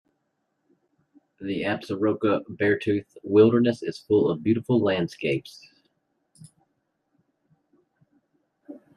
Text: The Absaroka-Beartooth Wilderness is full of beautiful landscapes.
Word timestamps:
The 1.39 1.61
Absaroka-Beartooth 1.61 3.17
Wilderness 3.23 3.83
is 3.83 3.99
full 3.99 4.31
of 4.31 4.41
beautiful 4.41 4.79
landscapes. 4.81 5.61